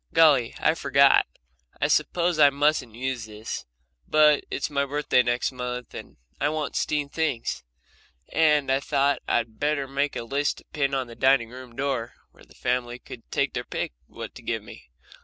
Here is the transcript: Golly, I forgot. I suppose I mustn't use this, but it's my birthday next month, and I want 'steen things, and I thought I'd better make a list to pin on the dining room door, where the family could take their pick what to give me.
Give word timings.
Golly, 0.15 0.55
I 0.57 0.73
forgot. 0.73 1.27
I 1.79 1.87
suppose 1.87 2.39
I 2.39 2.49
mustn't 2.49 2.95
use 2.95 3.25
this, 3.25 3.67
but 4.07 4.45
it's 4.49 4.71
my 4.71 4.83
birthday 4.83 5.21
next 5.21 5.51
month, 5.51 5.93
and 5.93 6.17
I 6.39 6.49
want 6.49 6.75
'steen 6.75 7.07
things, 7.07 7.63
and 8.33 8.71
I 8.71 8.79
thought 8.79 9.19
I'd 9.27 9.59
better 9.59 9.87
make 9.87 10.15
a 10.15 10.23
list 10.23 10.57
to 10.57 10.65
pin 10.73 10.95
on 10.95 11.05
the 11.05 11.13
dining 11.13 11.51
room 11.51 11.75
door, 11.75 12.15
where 12.31 12.43
the 12.45 12.55
family 12.55 12.97
could 12.97 13.29
take 13.29 13.53
their 13.53 13.63
pick 13.63 13.93
what 14.07 14.33
to 14.33 14.41
give 14.41 14.63
me. 14.63 14.89